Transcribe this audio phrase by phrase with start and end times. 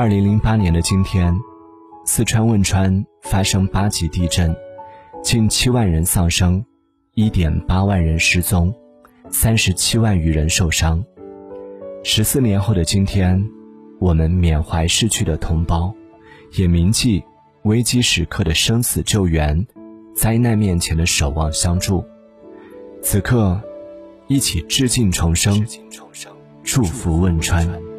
[0.00, 1.38] 二零零八年的今天
[2.06, 4.56] 四川汶川发生八级地震
[5.22, 6.64] 近七万人丧生
[7.12, 8.74] 一点八万人失踪
[9.28, 11.04] 三十七万余人受伤。
[12.02, 13.46] 十四年后的今天
[13.98, 15.94] 我们缅怀逝去的同胞
[16.56, 17.22] 也铭记
[17.64, 19.66] 危机时刻的生死救援
[20.14, 22.02] 灾难面前的守望相助。
[23.02, 23.60] 此刻
[24.28, 25.62] 一起致敬重生
[26.64, 27.89] 祝福汶川。